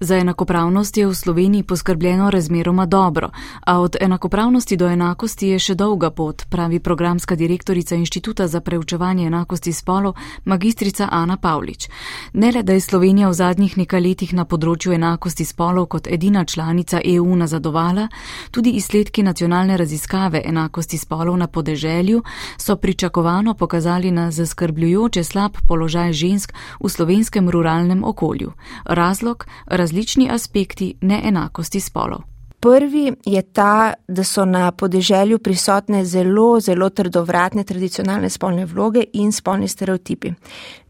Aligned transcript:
Za 0.00 0.16
enakopravnost 0.16 0.96
je 0.96 1.06
v 1.06 1.14
Sloveniji 1.14 1.62
poskrbljeno 1.62 2.30
razmeroma 2.30 2.86
dobro, 2.86 3.30
a 3.66 3.80
od 3.80 3.96
enakopravnosti 4.00 4.76
do 4.76 4.88
enakosti 4.88 5.48
je 5.48 5.58
še 5.58 5.74
dolga 5.74 6.10
pot, 6.10 6.42
pravi 6.50 6.80
programska 6.80 7.34
direktorica 7.34 7.94
Inštituta 7.94 8.46
za 8.46 8.60
preučevanje 8.60 9.26
enakosti 9.26 9.72
spolov, 9.72 10.14
magistrica 10.44 11.08
Ana 11.12 11.36
Pavlič. 11.36 11.88
Ne 12.32 12.52
le, 12.52 12.62
da 12.62 12.72
je 12.72 12.80
Slovenija 12.80 13.28
v 13.28 13.32
zadnjih 13.32 13.76
nekaj 13.76 14.00
letih 14.00 14.34
na 14.34 14.44
področju 14.44 14.92
enakosti 14.92 15.44
spolov 15.44 15.86
kot 15.86 16.06
edina 16.12 16.44
članica 16.44 17.00
EU 17.04 17.36
nazadovala, 17.36 18.08
tudi 18.50 18.76
izsledki 18.76 19.22
nacionalne 19.22 19.76
raziskave 19.76 20.42
enakosti 20.44 20.98
spolov 20.98 21.38
na 21.38 21.46
podeželju 21.46 22.22
so 22.58 22.76
pričakovano 22.76 23.54
pokazali 23.54 24.10
na 24.10 24.28
zaskrbljujoče 24.30 25.24
slab 25.24 25.56
položaj 25.68 26.12
žensk 26.12 26.52
v 26.84 26.88
slovenskem 26.88 27.48
ruralnem 27.50 28.04
okolju. 28.04 28.52
Razlog? 28.84 29.46
Različni 29.86 30.30
aspekti 30.30 30.94
neenakosti 31.00 31.80
spolov. 31.80 32.20
Prvi 32.60 33.12
je 33.24 33.42
ta, 33.42 33.94
da 34.08 34.24
so 34.24 34.44
na 34.44 34.72
podeželju 34.72 35.38
prisotne 35.38 36.04
zelo, 36.04 36.60
zelo 36.60 36.88
trdovratne 36.90 37.64
tradicionalne 37.64 38.30
spolne 38.30 38.64
vloge 38.66 39.04
in 39.12 39.32
spolni 39.32 39.68
stereotipi. 39.68 40.32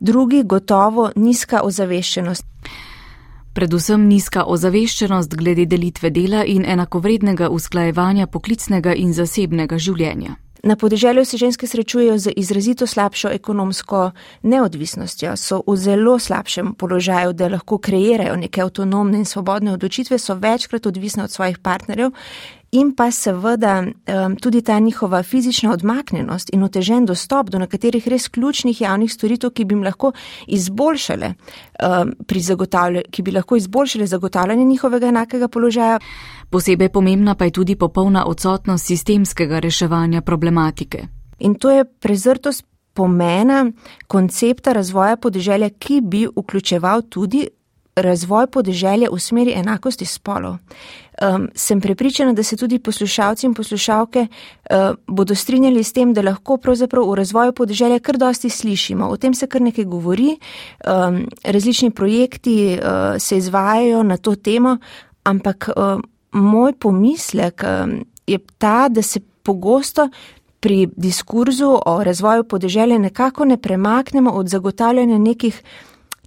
Drugi 0.00 0.42
gotovo 0.44 1.10
nizka 1.16 1.60
ozaveščenost. 1.64 2.46
Predvsem 3.52 4.08
nizka 4.08 4.44
ozaveščenost 4.44 5.36
glede 5.36 5.66
delitve 5.66 6.10
dela 6.10 6.44
in 6.44 6.64
enakovrednega 6.64 7.48
usklajevanja 7.48 8.26
poklicnega 8.26 8.94
in 8.94 9.12
zasebnega 9.12 9.78
življenja. 9.78 10.36
Na 10.62 10.76
podeželju 10.76 11.24
se 11.24 11.36
ženske 11.36 11.66
srečujejo 11.66 12.18
z 12.18 12.32
izrazito 12.36 12.86
slabšo 12.86 13.28
ekonomsko 13.28 14.10
neodvisnostjo, 14.42 15.36
so 15.36 15.62
v 15.66 15.76
zelo 15.76 16.18
slabšem 16.18 16.74
položaju, 16.74 17.32
da 17.32 17.48
lahko 17.48 17.78
kreirajo 17.78 18.36
neke 18.36 18.62
avtonomne 18.62 19.18
in 19.18 19.24
svobodne 19.24 19.72
odločitve, 19.72 20.18
so 20.18 20.34
večkrat 20.34 20.86
odvisne 20.86 21.24
od 21.24 21.30
svojih 21.30 21.58
partnerjev 21.58 22.10
in 22.72 22.92
pa 22.96 23.10
seveda 23.10 23.84
tudi 24.42 24.62
ta 24.62 24.78
njihova 24.78 25.22
fizična 25.22 25.72
odmaknjenost 25.72 26.50
in 26.52 26.62
otežen 26.62 27.06
dostop 27.06 27.50
do 27.50 27.58
nekaterih 27.58 28.08
res 28.08 28.28
ključnih 28.28 28.80
javnih 28.80 29.12
storitev, 29.12 29.50
ki 29.50 29.64
bi 29.64 29.74
jim 29.74 29.84
lahko 29.84 30.12
izboljšale, 30.46 31.32
ki 33.10 33.22
bi 33.22 33.32
lahko 33.32 33.56
izboljšale 33.56 34.06
zagotavljanje 34.06 34.64
njihovega 34.64 35.08
enakega 35.08 35.48
položaja. 35.48 35.98
Posebej 36.50 36.88
pomembna 36.88 37.34
pa 37.34 37.44
je 37.44 37.50
tudi 37.50 37.76
popolna 37.76 38.26
odsotnost 38.26 38.86
sistemskega 38.86 39.58
reševanja 39.58 40.20
problematike. 40.20 41.08
In 41.38 41.54
to 41.54 41.70
je 41.70 41.84
prezrtost 41.84 42.64
pomena 42.94 43.66
koncepta 44.06 44.72
razvoja 44.72 45.16
podeželja, 45.16 45.70
ki 45.70 46.00
bi 46.00 46.26
vključeval 46.36 47.02
tudi 47.02 47.48
razvoj 47.96 48.46
podeželja 48.52 49.08
v 49.12 49.18
smeri 49.20 49.52
enakosti 49.56 50.04
spolov. 50.04 50.58
Um, 51.16 51.48
sem 51.54 51.80
prepričana, 51.80 52.32
da 52.32 52.42
se 52.42 52.56
tudi 52.56 52.78
poslušalci 52.78 53.46
in 53.46 53.54
poslušalke 53.54 54.26
uh, 54.26 54.76
bodo 55.06 55.34
strinjali 55.34 55.84
s 55.84 55.92
tem, 55.92 56.12
da 56.12 56.22
lahko 56.22 56.56
pravzaprav 56.56 57.08
v 57.08 57.14
razvoju 57.16 57.52
podeželja 57.52 57.98
kar 57.98 58.18
dosti 58.20 58.50
slišimo. 58.50 59.08
O 59.08 59.16
tem 59.16 59.34
se 59.34 59.46
kar 59.46 59.62
nekaj 59.62 59.84
govori, 59.84 60.36
um, 60.36 61.24
različni 61.44 61.90
projekti 61.90 62.76
uh, 62.76 63.16
se 63.18 63.36
izvajajo 63.36 64.02
na 64.02 64.16
to 64.16 64.34
temo, 64.36 64.76
ampak 65.24 65.70
uh, 65.76 66.00
moj 66.36 66.72
pomislek 66.72 67.64
je 68.26 68.38
ta, 68.58 68.88
da 68.88 69.02
se 69.02 69.20
pogosto 69.42 70.08
pri 70.60 70.88
diskurzu 70.96 71.78
o 71.86 72.04
razvoju 72.04 72.44
podeželja 72.44 72.98
nekako 72.98 73.44
ne 73.44 73.56
premaknemo 73.56 74.30
od 74.30 74.48
zagotavljanja 74.48 75.18
nekih 75.18 75.62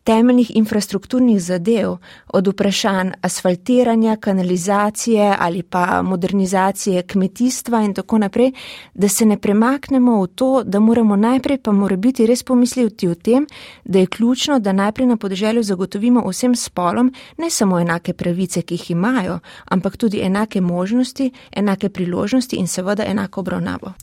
temeljnih 0.03 0.51
infrastrukturnih 0.55 1.41
zadev, 1.41 1.97
od 2.27 2.47
vprašanj 2.47 3.11
asfaltiranja, 3.21 4.15
kanalizacije 4.15 5.35
ali 5.39 5.63
pa 5.63 6.01
modernizacije 6.01 7.03
kmetijstva 7.03 7.81
in 7.81 7.93
tako 7.93 8.17
naprej, 8.17 8.51
da 8.93 9.09
se 9.09 9.25
ne 9.25 9.37
premaknemo 9.37 10.21
v 10.21 10.27
to, 10.27 10.63
da 10.63 10.79
moramo 10.79 11.15
najprej 11.15 11.57
pa 11.57 11.71
mora 11.71 11.95
biti 11.95 12.25
res 12.25 12.43
pomisliti 12.43 13.07
o 13.07 13.15
tem, 13.15 13.47
da 13.83 13.99
je 13.99 14.07
ključno, 14.07 14.59
da 14.59 14.71
najprej 14.71 15.07
na 15.07 15.17
podeželju 15.17 15.63
zagotovimo 15.63 16.29
vsem 16.29 16.55
spolom 16.55 17.13
ne 17.37 17.49
samo 17.49 17.79
enake 17.79 18.13
pravice, 18.13 18.61
ki 18.61 18.73
jih 18.73 18.91
imajo, 18.91 19.39
ampak 19.65 19.97
tudi 19.97 20.21
enake 20.21 20.61
možnosti, 20.61 21.31
enake 21.51 21.89
priložnosti 21.89 22.55
in 22.55 22.67
seveda 22.67 23.05
enako 23.05 23.39
obravnavo. 23.39 23.93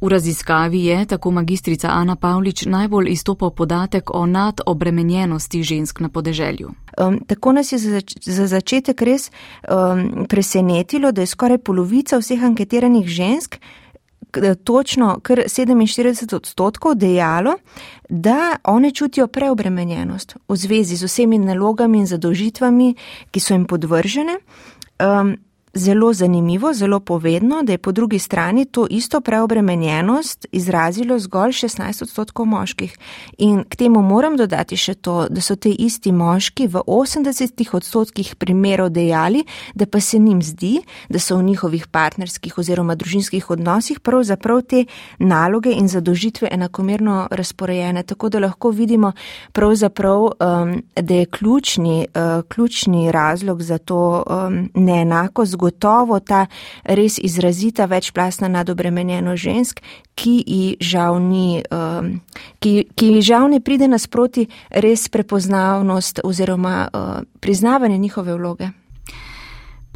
V 0.00 0.08
raziskavi 0.08 0.84
je, 0.84 1.06
tako 1.06 1.30
magistrica 1.30 1.88
Ana 1.88 2.16
Pavlič, 2.16 2.66
najbolj 2.66 3.10
izstopal 3.10 3.50
podatek 3.50 4.10
o 4.14 4.26
nadobremenjenosti 4.26 5.62
žensk 5.62 6.00
na 6.00 6.08
podeželju. 6.08 6.70
Um, 7.00 7.20
tako 7.26 7.52
nas 7.52 7.72
je 7.72 7.78
za, 7.78 7.90
zač 7.90 8.14
za 8.20 8.46
začetek 8.46 9.02
res 9.02 9.30
um, 9.30 10.26
presenetilo, 10.28 11.12
da 11.12 11.20
je 11.20 11.32
skoraj 11.32 11.58
polovica 11.58 12.18
vseh 12.18 12.44
anketiranih 12.44 13.08
žensk, 13.08 13.56
točno 14.64 15.20
kar 15.22 15.38
47 15.48 16.34
odstotkov, 16.34 16.94
dejalo, 16.94 17.56
da 18.08 18.56
one 18.64 18.90
čutijo 18.90 19.26
preobremenjenost 19.26 20.36
v 20.48 20.56
zvezi 20.56 20.96
z 20.96 21.04
vsemi 21.04 21.38
nalogami 21.38 21.98
in 21.98 22.06
zadolžitvami, 22.06 22.94
ki 23.30 23.40
so 23.40 23.54
jim 23.54 23.64
podvržene. 23.64 24.36
Um, 25.00 25.36
zelo 25.76 26.12
zanimivo, 26.12 26.72
zelo 26.74 27.00
povedno, 27.00 27.62
da 27.62 27.72
je 27.72 27.78
po 27.78 27.92
drugi 27.92 28.18
strani 28.18 28.64
to 28.64 28.86
isto 28.90 29.20
preobremenjenost 29.20 30.46
izrazilo 30.52 31.18
zgolj 31.18 31.52
16 31.52 32.02
odstotkov 32.02 32.46
moških. 32.46 32.98
In 33.38 33.64
k 33.68 33.76
temu 33.76 34.02
moram 34.02 34.36
dodati 34.36 34.76
še 34.76 34.94
to, 34.94 35.26
da 35.30 35.40
so 35.40 35.56
te 35.56 35.70
isti 35.70 36.12
moški 36.12 36.66
v 36.66 36.80
80 36.86 37.74
odstotkih 37.76 38.34
primerov 38.36 38.88
dejali, 38.88 39.44
da 39.74 39.86
pa 39.86 40.00
se 40.00 40.18
njim 40.18 40.42
zdi, 40.42 40.80
da 41.08 41.18
so 41.18 41.36
v 41.36 41.42
njihovih 41.42 41.86
partnerskih 41.86 42.58
oziroma 42.58 42.94
družinskih 42.94 43.50
odnosih 43.50 44.00
pravzaprav 44.00 44.62
te 44.62 44.84
naloge 45.18 45.72
in 45.72 45.88
zadožitve 45.88 46.48
enakomerno 46.52 47.28
razporejene. 47.30 48.02
Tako 48.02 48.28
da 48.28 48.38
lahko 48.38 48.70
vidimo 48.70 49.12
pravzaprav, 49.52 50.22
um, 50.22 50.82
da 50.94 51.14
je 51.14 51.26
ključni, 51.26 52.06
uh, 52.14 52.44
ključni 52.48 53.12
razlog 53.12 53.62
za 53.62 53.78
to 53.78 54.24
um, 54.26 54.70
neenakost 54.74 55.56
gotovo 55.66 56.20
ta 56.20 56.46
res 56.84 57.18
izrazita 57.18 57.84
večplastna 57.90 58.48
nadobremenjeno 58.48 59.36
žensk, 59.36 59.82
ki 60.14 60.38
ji 60.46 60.76
žal, 60.80 61.20
ni, 61.20 61.62
um, 61.70 62.16
ki, 62.62 62.86
ki 62.94 63.20
žal 63.20 63.50
ne 63.52 63.60
pride 63.60 63.88
nasproti 63.90 64.46
res 64.70 65.08
prepoznavnost 65.12 66.22
oziroma 66.24 66.88
uh, 66.88 67.22
priznavanje 67.40 67.98
njihove 67.98 68.34
vloge. 68.38 68.72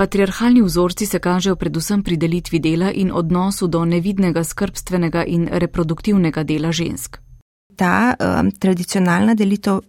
Patriarhalni 0.00 0.62
vzorci 0.64 1.06
se 1.06 1.18
kažejo 1.18 1.56
predvsem 1.60 2.02
pri 2.02 2.16
delitvi 2.16 2.58
dela 2.58 2.92
in 2.92 3.10
odnosu 3.12 3.66
do 3.68 3.84
nevidnega 3.84 4.44
skrbstvenega 4.44 5.24
in 5.28 5.48
reproduktivnega 5.52 6.44
dela 6.48 6.72
žensk. 6.72 7.18
Ta 7.76 8.14
um, 8.16 8.48
tradicionalna 8.50 9.34
delitev 9.34 9.82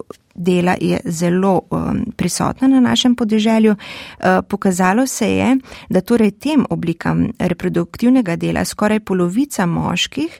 dela 0.43 0.75
je 0.81 0.99
zelo 1.05 1.61
um, 1.69 2.03
prisotna 2.17 2.67
na 2.67 2.79
našem 2.79 3.15
podeželju. 3.15 3.75
Uh, 3.75 4.25
pokazalo 4.49 5.07
se 5.07 5.29
je, 5.31 5.57
da 5.89 6.01
torej 6.01 6.31
tem 6.31 6.65
oblikam 6.69 7.27
reproduktivnega 7.39 8.35
dela 8.35 8.65
skoraj 8.65 8.99
polovica 8.99 9.65
moških 9.65 10.39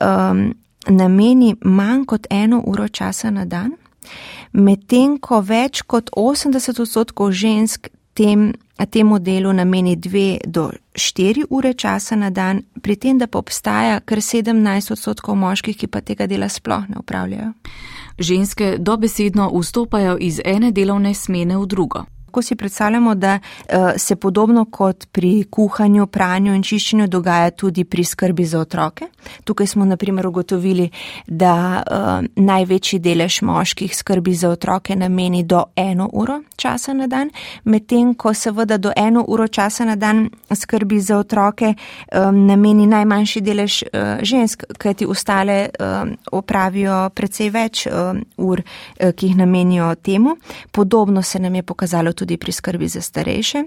um, 0.00 0.54
nameni 0.88 1.54
manj 1.64 2.04
kot 2.04 2.26
eno 2.30 2.62
uro 2.66 2.88
časa 2.88 3.30
na 3.30 3.44
dan, 3.44 3.72
medtem 4.52 5.18
ko 5.18 5.40
več 5.40 5.82
kot 5.82 6.10
80 6.16 6.80
odstotkov 6.80 7.32
žensk 7.32 7.90
tem, 8.14 8.52
temu 8.90 9.18
delu 9.18 9.52
nameni 9.52 9.96
dve 9.96 10.38
do 10.46 10.70
štiri 10.94 11.44
ure 11.50 11.74
časa 11.74 12.16
na 12.16 12.30
dan, 12.30 12.62
pri 12.82 12.96
tem, 12.96 13.18
da 13.18 13.26
pa 13.26 13.38
obstaja 13.38 14.00
kar 14.00 14.18
17 14.18 14.92
odstotkov 14.92 15.36
moških, 15.36 15.76
ki 15.76 15.86
pa 15.86 16.00
tega 16.00 16.26
dela 16.26 16.48
sploh 16.48 16.88
ne 16.88 17.00
upravljajo. 17.00 17.52
Ženske 18.20 18.76
dobesedno 18.78 19.50
vstopajo 19.58 20.16
iz 20.20 20.40
ene 20.44 20.70
delovne 20.70 21.14
smene 21.14 21.56
v 21.56 21.66
drugo. 21.66 22.04
Ko 22.30 22.42
si 22.42 22.56
predstavljamo, 22.56 23.14
da 23.14 23.38
uh, 23.38 23.90
se 23.96 24.16
podobno 24.16 24.64
kot 24.64 25.06
pri 25.12 25.44
kuhanju, 25.50 26.06
pranju 26.06 26.54
in 26.54 26.62
čiščenju 26.62 27.06
dogaja 27.08 27.50
tudi 27.50 27.84
pri 27.84 28.04
skrbi 28.04 28.44
za 28.44 28.60
otroke. 28.60 29.04
Tukaj 29.44 29.66
smo 29.66 29.84
naprimer 29.84 30.26
ugotovili, 30.26 30.90
da 31.26 31.82
uh, 31.82 32.26
največji 32.36 32.98
delež 32.98 33.42
moških 33.42 33.96
skrbi 33.96 34.34
za 34.34 34.48
otroke 34.48 34.96
nameni 34.96 35.42
do 35.42 35.64
eno 35.76 36.08
uro 36.12 36.40
časa 36.56 36.92
na 36.92 37.06
dan, 37.06 37.30
medtem 37.64 38.14
ko 38.14 38.34
seveda 38.34 38.78
do 38.78 38.92
eno 38.96 39.24
uro 39.28 39.48
časa 39.48 39.84
na 39.84 39.96
dan 39.96 40.28
skrbi 40.54 41.00
za 41.00 41.18
otroke 41.18 41.74
um, 41.74 42.46
nameni 42.46 42.86
najmanjši 42.86 43.40
delež 43.40 43.82
uh, 43.82 44.22
žensk, 44.22 44.64
kajti 44.78 45.06
ostale 45.06 45.68
um, 45.68 46.14
opravijo 46.32 47.08
precej 47.14 47.50
več 47.50 47.86
um, 47.86 48.22
ur, 48.36 48.60
uh, 48.60 49.12
ki 49.12 49.30
jih 49.30 49.36
namenijo 49.36 49.94
temu. 49.94 50.36
Podobno 50.70 51.22
se 51.22 51.38
nam 51.38 51.54
je 51.54 51.62
pokazalo 51.62 52.12
tudi 52.20 52.36
pri 52.36 52.52
skrbi 52.52 52.88
za 52.88 53.00
starejše. 53.00 53.64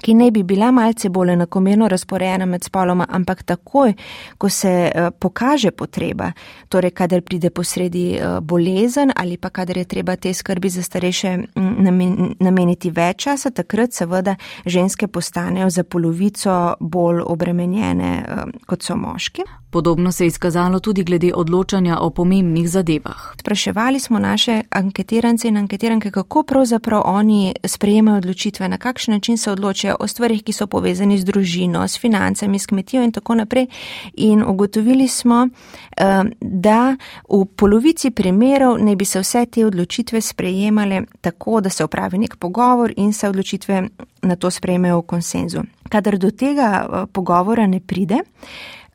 ki 0.00 0.14
ne 0.14 0.30
bi 0.30 0.42
bila 0.42 0.70
malce 0.70 1.08
bolj 1.08 1.32
enakomerno 1.32 1.88
razporejena 1.88 2.46
med 2.46 2.64
spoloma, 2.64 3.06
ampak 3.10 3.42
takoj, 3.42 3.94
ko 4.38 4.48
se 4.48 4.90
uh, 4.94 5.08
pokaže 5.18 5.70
potreba, 5.70 6.32
torej 6.68 6.90
kadar 6.90 7.22
pride 7.22 7.50
posredi 7.50 8.18
uh, 8.18 8.38
bolezen 8.40 9.12
ali 9.16 9.36
pa 9.36 9.50
kadar 9.50 9.76
je 9.76 9.84
treba 9.84 10.16
te 10.16 10.34
skrbi 10.34 10.70
za 10.70 10.82
starejše 10.82 11.36
namen, 11.54 12.34
nameniti 12.40 12.90
več 12.90 13.24
časa, 13.24 13.50
takrat 13.50 13.92
seveda 13.92 14.36
ženske 14.66 15.08
postanejo 15.08 15.70
za 15.70 15.84
polovico 15.84 16.74
bolj 16.80 17.22
obremenjene 17.26 18.12
uh, 18.28 18.44
kot 18.66 18.82
so 18.82 18.96
moški. 18.96 19.42
Podobno 19.70 20.12
se 20.12 20.24
je 20.24 20.26
izkazalo 20.26 20.78
tudi 20.78 21.04
glede 21.04 21.32
odločanja 21.34 21.98
o 22.00 22.10
pomembnih 22.10 22.68
zadevah. 22.68 23.34
Spraševali 23.40 24.00
smo 24.00 24.18
naše 24.18 24.62
anketirance 24.70 25.48
in 25.48 25.56
anketiranke, 25.56 26.10
kako 26.10 26.42
pravzaprav 26.42 27.02
oni 27.04 27.54
sprejemajo 27.64 28.16
odločitve, 28.16 28.68
na 28.68 28.78
kakšen 28.78 29.14
način 29.14 29.38
se 29.38 29.50
odločajo 29.50 29.96
o 30.00 30.06
stvarih, 30.06 30.42
ki 30.44 30.52
so 30.52 30.66
povezani 30.66 31.18
z 31.18 31.24
družino, 31.24 31.88
s 31.88 32.00
financami, 32.00 32.58
s 32.58 32.66
kmetijo 32.66 33.02
in 33.02 33.12
tako 33.12 33.34
naprej. 33.34 33.66
In 34.14 34.42
ugotovili 34.42 35.08
smo, 35.08 35.48
eh, 35.96 36.24
da 36.40 36.96
v 37.28 37.44
polovici 37.56 38.10
primerov 38.10 38.78
ne 38.78 38.96
bi 38.96 39.04
se 39.04 39.20
vse 39.20 39.46
te 39.46 39.66
odločitve 39.66 40.20
sprejemale 40.20 41.02
tako, 41.20 41.60
da 41.60 41.70
se 41.70 41.84
opravi 41.84 42.18
nek 42.18 42.36
pogovor 42.36 42.92
in 42.96 43.12
se 43.12 43.28
odločitve 43.28 43.88
na 44.22 44.36
to 44.36 44.50
sprejmejo 44.50 44.98
v 44.98 45.02
konsenzu. 45.02 45.60
Kadar 45.88 46.18
do 46.18 46.30
tega 46.30 46.86
eh, 46.86 47.06
pogovora 47.12 47.66
ne 47.66 47.80
pride, 47.80 48.18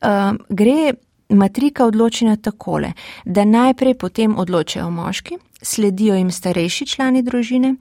uh, 0.04 0.36
gre 0.48 0.94
matrika 1.28 1.86
odločena 1.86 2.36
takole, 2.36 2.92
da 3.24 3.44
najprej 3.44 3.94
potem 3.94 4.38
odločajo 4.38 4.90
moški, 4.90 5.38
sledijo 5.62 6.14
jim 6.14 6.30
starejši 6.30 6.86
člani 6.86 7.22
družine, 7.22 7.74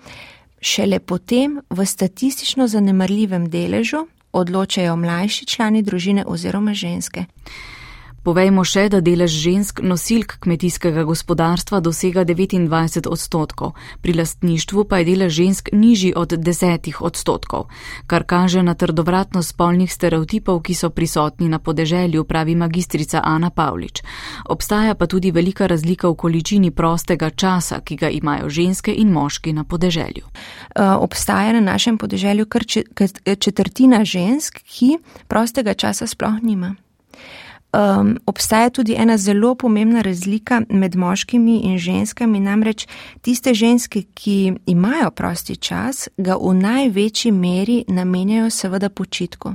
šele 0.61 0.99
potem 0.99 1.59
v 1.69 1.85
statistično 1.85 2.67
zanemarljivem 2.67 3.49
deležu 3.49 4.07
odločajo 4.33 4.95
mlajši 4.95 5.45
člani 5.45 5.83
družine 5.83 6.23
oziroma 6.27 6.73
ženske. 6.73 7.25
Povejmo 8.23 8.63
še, 8.63 8.87
da 8.87 9.01
delež 9.03 9.33
žensk 9.35 9.81
nosilk 9.83 10.37
kmetijskega 10.39 11.03
gospodarstva 11.03 11.81
dosega 11.83 12.23
29 12.23 13.09
odstotkov, 13.11 13.73
pri 13.99 14.15
lastništvu 14.15 14.85
pa 14.87 15.01
je 15.01 15.07
delež 15.11 15.33
žensk 15.35 15.69
nižji 15.75 16.13
od 16.15 16.31
10 16.39 17.03
odstotkov, 17.03 17.67
kar 18.07 18.23
kaže 18.23 18.63
na 18.63 18.77
trdovratnost 18.79 19.51
spolnih 19.51 19.91
stereotipov, 19.91 20.61
ki 20.63 20.71
so 20.71 20.89
prisotni 20.89 21.49
na 21.51 21.59
podeželju, 21.59 22.23
pravi 22.23 22.55
magistrica 22.55 23.19
Ana 23.23 23.49
Pavlič. 23.51 23.99
Obstaja 24.47 24.95
pa 24.95 25.07
tudi 25.07 25.31
velika 25.35 25.67
razlika 25.67 26.07
v 26.07 26.15
količini 26.15 26.71
prostega 26.71 27.29
časa, 27.29 27.81
ki 27.83 27.99
ga 27.99 28.07
imajo 28.07 28.47
ženske 28.49 28.95
in 28.95 29.11
moški 29.11 29.51
na 29.51 29.67
podeželju. 29.67 30.23
Uh, 30.23 30.95
obstaja 31.03 31.51
na 31.53 31.59
našem 31.59 31.97
podeželju 31.99 32.47
kar 32.47 32.63
četrtina 33.39 34.05
žensk, 34.07 34.63
ki 34.63 34.97
prostega 35.27 35.73
časa 35.75 36.07
sploh 36.07 36.39
nima 36.39 36.75
um, 37.73 38.17
obstaja 38.25 38.69
tudi 38.69 38.95
ena 38.97 39.17
zelo 39.17 39.55
pomembna 39.55 40.01
razlika 40.01 40.61
med 40.69 40.95
moškimi 40.95 41.57
in 41.57 41.77
ženskami, 41.77 42.39
namreč 42.39 42.87
tiste 43.21 43.53
ženske, 43.53 44.03
ki 44.13 44.53
imajo 44.65 45.11
prosti 45.11 45.55
čas, 45.55 46.07
ga 46.17 46.35
v 46.35 46.53
največji 46.53 47.31
meri 47.31 47.83
namenjajo 47.87 48.49
seveda 48.49 48.89
počitku, 48.89 49.53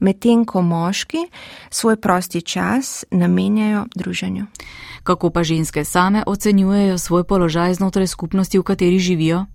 medtem 0.00 0.44
ko 0.44 0.62
moški 0.62 1.26
svoj 1.70 1.96
prosti 1.96 2.42
čas 2.42 3.04
namenjajo 3.10 3.86
druženju. 3.94 4.46
Kako 5.02 5.30
pa 5.30 5.42
ženske 5.44 5.84
same 5.84 6.22
ocenjujejo 6.26 6.98
svoj 6.98 7.24
položaj 7.24 7.74
znotraj 7.74 8.06
skupnosti, 8.06 8.58
v 8.58 8.62
kateri 8.62 8.98
živijo? 8.98 9.46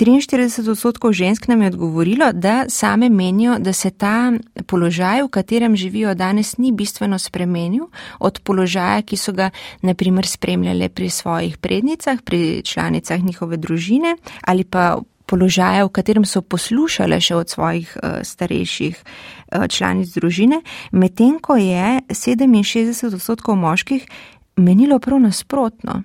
43 0.00 0.70
odstotkov 0.70 1.12
žensk 1.12 1.48
nam 1.48 1.62
je 1.62 1.66
odgovorilo, 1.66 2.32
da 2.32 2.64
same 2.68 3.08
menijo, 3.08 3.58
da 3.58 3.72
se 3.72 3.90
ta 3.90 4.32
položaj, 4.66 5.22
v 5.22 5.28
katerem 5.28 5.76
živijo 5.76 6.14
danes, 6.14 6.56
ni 6.56 6.72
bistveno 6.72 7.18
spremenil 7.18 7.84
od 8.18 8.40
položaja, 8.40 9.02
ki 9.02 9.16
so 9.16 9.32
ga 9.32 9.50
naprimer 9.82 10.26
spremljale 10.26 10.88
pri 10.88 11.10
svojih 11.10 11.58
prednicah, 11.58 12.22
pri 12.24 12.62
članicah 12.64 13.20
njihove 13.20 13.56
družine 13.56 14.16
ali 14.40 14.64
pa 14.64 14.98
položaja, 15.26 15.84
v 15.84 15.92
katerem 15.92 16.24
so 16.24 16.40
poslušale 16.42 17.20
še 17.20 17.36
od 17.36 17.50
svojih 17.50 17.96
uh, 17.96 18.24
starejših 18.24 18.96
uh, 18.96 19.66
članic 19.68 20.14
družine, 20.14 20.62
medtem 20.92 21.38
ko 21.38 21.56
je 21.56 22.00
67 22.08 23.14
odstotkov 23.14 23.56
moških 23.56 24.08
menilo 24.56 24.98
prav 24.98 25.20
nasprotno. 25.20 26.02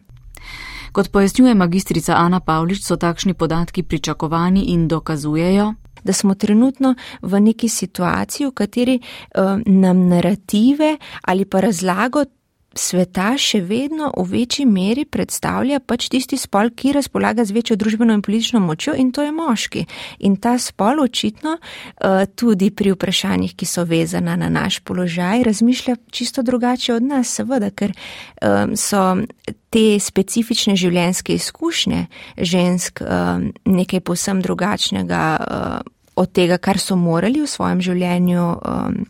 Kot 0.95 1.09
pojasnjuje 1.12 1.56
magistrica 1.56 2.15
Ana 2.15 2.39
Pavlič, 2.39 2.80
so 2.80 2.95
takšni 2.95 3.33
podatki 3.33 3.83
pričakovani 3.83 4.62
in 4.71 4.88
dokazujejo, 4.88 5.74
da 6.03 6.13
smo 6.13 6.36
trenutno 6.36 6.94
v 7.21 7.39
neki 7.39 7.69
situaciji, 7.69 8.47
v 8.47 8.51
kateri 8.56 8.95
uh, 9.00 9.59
nam 9.65 10.07
narative 10.07 10.97
ali 11.21 11.45
pa 11.45 11.59
razlago 11.59 12.24
sveta 12.75 13.33
še 13.39 13.62
vedno 13.63 14.12
v 14.18 14.25
večji 14.31 14.66
meri 14.68 15.06
predstavlja 15.07 15.80
pač 15.80 16.10
tisti 16.12 16.38
spol, 16.38 16.69
ki 16.75 16.94
razpolaga 16.98 17.45
z 17.45 17.56
večjo 17.56 17.77
družbeno 17.80 18.13
in 18.13 18.22
politično 18.25 18.60
močjo 18.60 18.95
in 19.00 19.12
to 19.16 19.24
je 19.24 19.31
moški. 19.31 19.86
In 20.27 20.36
ta 20.38 20.57
spol 20.60 21.00
očitno 21.04 21.56
uh, 21.57 22.25
tudi 22.36 22.69
pri 22.75 22.92
vprašanjih, 22.95 23.56
ki 23.56 23.66
so 23.66 23.86
vezana 23.88 24.36
na 24.36 24.50
naš 24.50 24.80
položaj, 24.83 25.44
razmišlja 25.48 25.95
čisto 26.12 26.44
drugače 26.44 26.94
od 26.94 27.04
nas, 27.04 27.31
seveda, 27.39 27.72
ker 27.72 27.95
um, 27.95 28.75
so 28.75 29.16
te 29.71 30.00
specifične 30.00 30.75
življenjske 30.80 31.36
izkušnje 31.36 32.06
žensk 32.38 33.01
um, 33.01 33.50
nekaj 33.66 34.04
posem 34.04 34.44
drugačnega 34.44 35.24
od 36.16 36.31
tega, 36.31 36.57
kar 36.57 36.80
so 36.80 36.95
morali 36.95 37.42
v 37.44 37.50
svojem 37.50 37.81
življenju. 37.83 38.45
Um, 38.63 39.04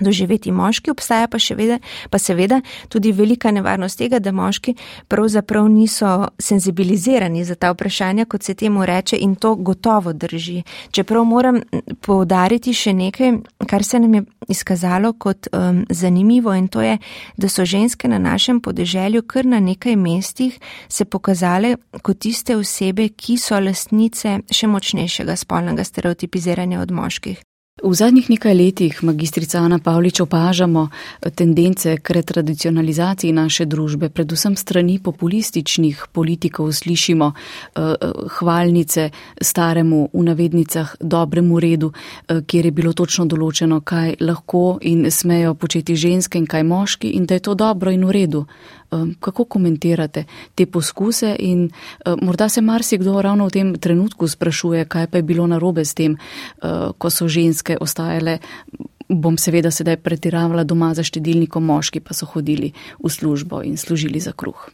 doživeti 0.00 0.52
moški, 0.52 0.90
obstaja 0.90 1.28
pa, 1.28 1.38
vede, 1.56 1.78
pa 2.10 2.18
seveda 2.18 2.60
tudi 2.88 3.12
velika 3.12 3.50
nevarnost 3.50 3.98
tega, 3.98 4.18
da 4.18 4.32
moški 4.32 4.74
pravzaprav 5.08 5.68
niso 5.68 6.28
senzibilizirani 6.38 7.44
za 7.44 7.54
ta 7.54 7.70
vprašanja, 7.72 8.24
kot 8.24 8.42
se 8.42 8.54
temu 8.54 8.86
reče 8.86 9.16
in 9.20 9.34
to 9.34 9.54
gotovo 9.54 10.12
drži. 10.12 10.62
Čeprav 10.90 11.24
moram 11.24 11.60
povdariti 12.00 12.74
še 12.74 12.92
nekaj, 12.92 13.32
kar 13.66 13.84
se 13.84 14.00
nam 14.00 14.14
je 14.14 14.22
izkazalo 14.48 15.12
kot 15.12 15.48
um, 15.52 15.84
zanimivo 15.90 16.54
in 16.54 16.68
to 16.68 16.82
je, 16.82 16.98
da 17.36 17.48
so 17.48 17.64
ženske 17.64 18.08
na 18.08 18.18
našem 18.18 18.60
podeželju 18.60 19.22
kar 19.22 19.46
na 19.46 19.60
nekaj 19.60 19.96
mestih 19.96 20.58
se 20.88 21.04
pokazale 21.04 21.76
kot 22.02 22.18
tiste 22.18 22.56
osebe, 22.56 23.08
ki 23.08 23.36
so 23.38 23.60
lastnice 23.60 24.38
še 24.52 24.70
močnejšega 24.70 25.36
spolnega 25.36 25.84
stereotipiziranja 25.84 26.80
od 26.80 26.90
moških. 26.90 27.42
V 27.76 27.92
zadnjih 27.92 28.30
nekaj 28.30 28.54
letih, 28.56 29.02
magistrica 29.04 29.58
Ana 29.60 29.76
Pavlič, 29.78 30.20
opažamo 30.20 30.88
tendence 31.34 31.98
k 32.00 32.10
retradicionalizaciji 32.10 33.32
naše 33.36 33.66
družbe, 33.68 34.08
predvsem 34.08 34.56
strani 34.56 34.96
populističnih 34.98 36.06
politikov 36.12 36.72
slišimo 36.72 37.26
uh, 37.26 37.94
hvalnice 38.38 39.10
staremu, 39.40 40.08
v 40.12 40.22
navednicah, 40.24 40.96
dobremu 41.00 41.60
redu, 41.60 41.92
uh, 41.92 42.40
kjer 42.46 42.64
je 42.64 42.72
bilo 42.72 42.94
točno 42.96 43.28
določeno, 43.28 43.82
kaj 43.84 44.16
lahko 44.24 44.78
in 44.80 45.10
smejo 45.10 45.52
početi 45.54 46.00
ženske 46.00 46.40
in 46.40 46.48
kaj 46.48 46.64
moški 46.64 47.12
in 47.12 47.28
da 47.28 47.36
je 47.36 47.44
to 47.44 47.54
dobro 47.54 47.92
in 47.92 48.08
v 48.08 48.16
redu. 48.16 48.46
Kako 49.20 49.44
komentirate 49.44 50.24
te 50.54 50.66
poskuse 50.66 51.36
in 51.38 51.64
uh, 51.66 52.14
morda 52.22 52.48
se 52.48 52.60
marsikdo 52.60 53.22
ravno 53.22 53.46
v 53.46 53.50
tem 53.50 53.74
trenutku 53.74 54.28
sprašuje, 54.28 54.84
kaj 54.84 55.06
pa 55.06 55.18
je 55.18 55.22
bilo 55.22 55.46
narobe 55.46 55.84
s 55.84 55.94
tem, 55.94 56.16
uh, 56.16 56.92
ko 56.98 57.10
so 57.10 57.28
ženske 57.28 57.76
ostajale, 57.80 58.38
bom 59.08 59.38
seveda 59.38 59.70
sedaj 59.70 59.96
pretiravala 60.02 60.64
doma 60.64 60.94
za 60.94 61.02
štedilnikom, 61.06 61.64
moški 61.64 62.00
pa 62.00 62.14
so 62.14 62.26
hodili 62.26 62.72
v 63.02 63.10
službo 63.10 63.62
in 63.62 63.76
služili 63.76 64.20
za 64.20 64.32
kruh. 64.32 64.70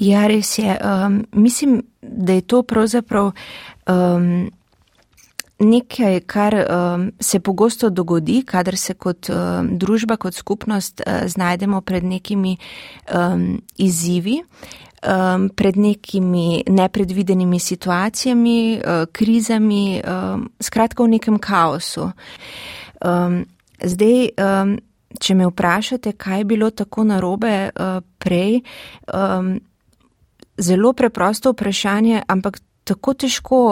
Ja, 0.00 0.26
res 0.26 0.58
je. 0.58 0.78
Um, 0.78 1.26
mislim, 1.32 1.82
da 2.02 2.32
je 2.32 2.40
to 2.40 2.62
pravzaprav. 2.62 3.32
Um, 3.86 4.50
nekaj, 5.62 6.20
kar 6.26 6.54
um, 6.54 7.10
se 7.20 7.40
pogosto 7.40 7.90
dogodi, 7.90 8.42
kadar 8.46 8.76
se 8.76 8.94
kot 8.94 9.30
um, 9.30 9.72
družba, 9.78 10.16
kot 10.16 10.34
skupnost 10.34 11.02
uh, 11.06 11.26
znajdemo 11.26 11.80
pred 11.80 12.04
nekimi 12.04 12.56
um, 13.14 13.62
izzivi, 13.78 14.42
um, 15.02 15.48
pred 15.48 15.76
nekimi 15.76 16.62
nepredvidenimi 16.68 17.58
situacijami, 17.58 18.78
uh, 18.78 19.04
krizami, 19.12 20.00
um, 20.00 20.48
skratka 20.60 21.02
v 21.02 21.14
nekem 21.16 21.38
kaosu. 21.38 22.10
Um, 23.00 23.44
zdaj, 23.82 24.28
um, 24.38 24.76
če 25.20 25.34
me 25.36 25.46
vprašate, 25.50 26.14
kaj 26.16 26.40
je 26.40 26.48
bilo 26.48 26.70
tako 26.70 27.04
narobe 27.04 27.70
uh, 27.70 28.00
prej, 28.18 28.62
um, 29.12 29.56
zelo 30.58 30.92
preprosto 30.92 31.52
vprašanje, 31.52 32.22
ampak 32.28 32.60
tako 32.84 33.14
težko 33.14 33.62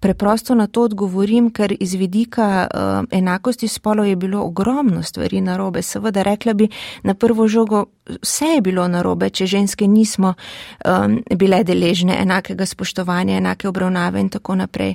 preprosto 0.00 0.54
na 0.54 0.66
to 0.66 0.82
odgovorim, 0.82 1.50
ker 1.50 1.74
iz 1.80 1.94
vidika 1.94 2.66
uh, 2.66 3.04
enakosti 3.10 3.68
spolov 3.68 4.06
je 4.06 4.16
bilo 4.16 4.42
ogromno 4.42 5.02
stvari 5.02 5.40
narobe. 5.40 5.82
Seveda 5.82 6.22
rekla 6.22 6.52
bi 6.52 6.68
na 7.02 7.14
prvo 7.14 7.48
žogo, 7.48 7.84
vse 8.22 8.46
je 8.46 8.60
bilo 8.60 8.88
narobe, 8.88 9.30
če 9.30 9.46
ženske 9.46 9.86
nismo 9.86 10.34
um, 10.84 11.20
bile 11.36 11.62
deležne 11.64 12.16
enakega 12.22 12.66
spoštovanja, 12.66 13.36
enake 13.36 13.68
obravnave 13.68 14.20
in 14.20 14.28
tako 14.28 14.54
naprej. 14.54 14.94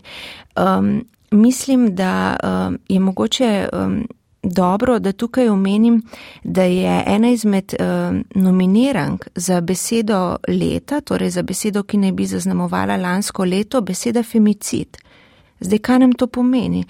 Um, 0.55 1.05
mislim, 1.31 1.95
da 1.95 2.35
um, 2.43 2.79
je 2.89 2.99
mogoče 2.99 3.69
um, 3.73 4.03
dobro, 4.45 4.99
da 4.99 5.11
tukaj 5.11 5.49
omenim, 5.49 6.01
da 6.43 6.63
je 6.63 7.03
ena 7.07 7.29
izmed 7.29 7.73
um, 7.79 8.23
nominirank 8.35 9.27
za 9.35 9.61
besedo 9.61 10.37
leta, 10.47 11.01
torej 11.01 11.29
za 11.29 11.43
besedo, 11.43 11.83
ki 11.83 11.97
naj 11.97 12.11
bi 12.11 12.25
zaznamovala 12.25 12.97
lansko 12.97 13.45
leto, 13.45 13.81
beseda 13.81 14.23
femicid. 14.23 14.97
Zdaj, 15.59 15.79
kaj 15.79 15.99
nam 15.99 16.13
to 16.13 16.27
pomeni? 16.27 16.83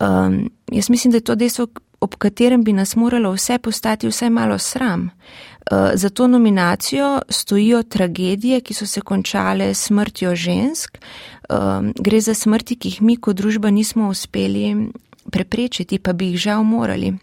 Um, 0.00 0.50
jaz 0.72 0.90
mislim, 0.90 1.10
da 1.10 1.16
je 1.16 1.24
to 1.24 1.34
dejstvo, 1.34 1.66
ob 2.00 2.14
katerem 2.14 2.64
bi 2.64 2.72
nas 2.72 2.96
moralo 2.96 3.32
vse 3.32 3.58
postati 3.58 4.08
vsaj 4.08 4.30
malo 4.30 4.58
sram. 4.58 5.10
Uh, 5.70 5.90
za 5.94 6.08
to 6.08 6.26
nominacijo 6.26 7.22
stojijo 7.28 7.82
tragedije, 7.82 8.60
ki 8.60 8.74
so 8.74 8.86
se 8.86 9.00
končale 9.00 9.74
smrtjo 9.74 10.34
žensk. 10.34 10.98
Um, 11.50 11.92
gre 12.00 12.20
za 12.20 12.34
smrti, 12.34 12.76
ki 12.76 12.88
jih 12.88 13.02
mi 13.02 13.16
kot 13.16 13.36
družba 13.36 13.70
nismo 13.70 14.08
uspeli 14.08 14.90
preprečiti, 15.30 15.98
pa 15.98 16.12
bi 16.12 16.32
jih 16.32 16.38
žal 16.38 16.64
morali. 16.64 17.14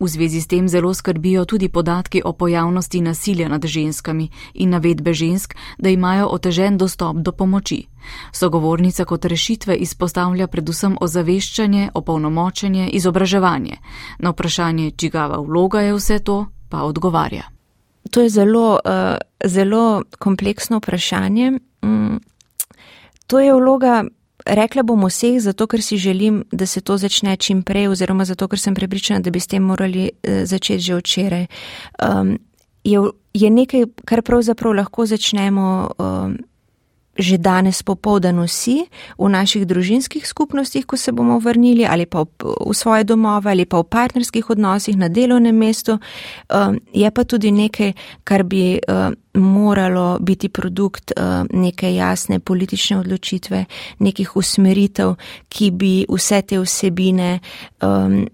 V 0.00 0.08
zvezi 0.10 0.40
s 0.42 0.50
tem 0.50 0.68
zelo 0.68 0.94
skrbijo 0.94 1.44
tudi 1.44 1.68
podatki 1.68 2.22
o 2.24 2.32
pojavnosti 2.32 3.00
nasilja 3.00 3.48
nad 3.48 3.66
ženskami 3.66 4.28
in 4.54 4.70
navedbe 4.70 5.14
žensk, 5.14 5.54
da 5.78 5.88
imajo 5.88 6.26
otežen 6.26 6.78
dostop 6.78 7.16
do 7.16 7.32
pomoči. 7.32 7.86
Sogovornica 8.32 9.04
kot 9.04 9.24
rešitve 9.24 9.76
izpostavlja 9.76 10.46
predvsem 10.46 10.96
ozaveščanje, 11.00 11.90
opolnomočenje, 11.94 12.88
izobraževanje. 12.90 13.78
Na 14.18 14.30
vprašanje, 14.30 14.90
čigava 14.90 15.38
vloga 15.38 15.80
je 15.80 15.94
vse 15.94 16.18
to, 16.18 16.46
pa 16.68 16.82
odgovarja. 16.82 17.44
To 18.10 18.20
je 18.20 18.28
zelo, 18.28 18.78
uh, 18.84 19.16
zelo 19.44 20.02
kompleksno 20.18 20.78
vprašanje. 20.78 21.50
Mm, 21.84 22.18
to 23.26 23.40
je 23.40 23.54
vloga 23.54 24.04
Rekla 24.44 24.82
bom 24.82 25.06
vseh, 25.08 25.40
zato 25.40 25.66
ker 25.66 25.82
si 25.82 25.96
želim, 25.96 26.44
da 26.52 26.66
se 26.66 26.80
to 26.80 26.96
začne 26.96 27.36
čim 27.36 27.62
prej, 27.62 27.88
oziroma 27.88 28.24
zato 28.24 28.48
ker 28.48 28.60
sem 28.60 28.74
prepričana, 28.74 29.20
da 29.20 29.30
bi 29.30 29.40
s 29.40 29.46
tem 29.46 29.62
morali 29.62 30.10
uh, 30.10 30.44
začeti 30.44 30.84
že 30.84 30.98
včeraj. 31.00 31.46
Um, 32.02 32.38
je, 32.84 33.00
je 33.34 33.50
nekaj, 33.50 33.86
kar 34.04 34.22
pravzaprav 34.22 34.74
lahko 34.76 35.06
začnemo. 35.06 35.90
Um, 35.98 36.36
že 37.18 37.38
danes 37.38 37.82
popovdan 37.82 38.42
vsi 38.42 38.86
v 39.18 39.28
naših 39.28 39.66
družinskih 39.66 40.26
skupnostih, 40.26 40.86
ko 40.86 40.96
se 40.96 41.12
bomo 41.12 41.38
vrnili 41.38 41.86
ali 41.86 42.06
pa 42.06 42.24
v 42.42 42.74
svoje 42.74 43.04
domove 43.04 43.50
ali 43.50 43.64
pa 43.64 43.78
v 43.78 43.84
partnerskih 43.84 44.50
odnosih 44.50 44.96
na 44.96 45.08
delovnem 45.08 45.56
mestu, 45.56 45.98
um, 45.98 46.80
je 46.92 47.10
pa 47.10 47.24
tudi 47.24 47.50
nekaj, 47.50 47.92
kar 48.24 48.42
bi 48.42 48.78
um, 48.78 49.14
moralo 49.34 50.18
biti 50.20 50.48
produkt 50.48 51.12
um, 51.16 51.48
neke 51.52 51.94
jasne 51.94 52.38
politične 52.40 52.98
odločitve, 52.98 53.64
nekih 53.98 54.36
usmeritev, 54.36 55.14
ki 55.48 55.70
bi 55.70 55.94
vse 56.08 56.42
te 56.42 56.58
vsebine 56.58 57.38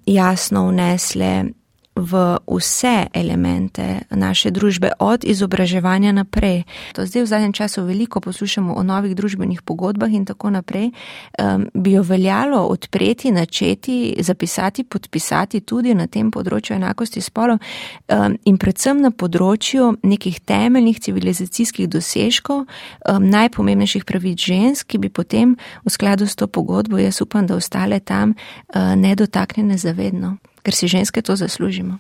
jasno 0.07 0.69
vnesle 0.69 1.60
v 2.01 2.39
vse 2.49 3.07
elemente 3.13 4.01
naše 4.11 4.51
družbe, 4.51 4.93
od 4.99 5.25
izobraževanja 5.25 6.13
naprej. 6.13 6.65
To 6.97 7.07
zdaj 7.07 7.23
v 7.23 7.27
zadnjem 7.27 7.53
času 7.53 7.85
veliko 7.85 8.21
poslušamo 8.21 8.75
o 8.75 8.83
novih 8.83 9.15
družbenih 9.17 9.63
pogodbah 9.63 10.13
in 10.13 10.25
tako 10.25 10.51
naprej. 10.51 10.91
Um, 11.39 11.69
bi 11.75 11.93
jo 11.93 12.03
veljalo 12.03 12.67
odpreti, 12.67 13.31
načeti, 13.31 14.17
zapisati, 14.19 14.85
podpisati 14.85 15.61
tudi 15.61 15.95
na 15.95 16.07
tem 16.07 16.31
področju 16.31 16.77
enakosti 16.77 17.21
spolov 17.21 17.61
um, 17.61 18.37
in 18.45 18.59
predvsem 18.59 19.01
na 19.01 19.11
področju 19.11 20.01
nekih 20.03 20.41
temeljnih 20.41 21.01
civilizacijskih 21.01 21.89
dosežkov, 21.89 22.65
um, 22.65 23.31
najpomembnejših 23.31 24.05
pravic 24.05 24.41
žensk, 24.41 24.89
ki 24.91 24.99
bi 24.99 25.09
potem 25.13 25.57
v 25.85 25.91
skladu 25.93 26.27
s 26.27 26.37
to 26.37 26.49
pogodbo, 26.49 26.99
jaz 26.99 27.21
upam, 27.21 27.47
da 27.47 27.57
ostale 27.57 28.01
tam 28.01 28.35
uh, 28.35 28.97
nedotaknjene 28.97 29.77
zavedno 29.79 30.39
ker 30.63 30.75
si 30.75 30.89
ženske 30.89 31.23
to 31.23 31.37
zaslužimo. 31.37 31.99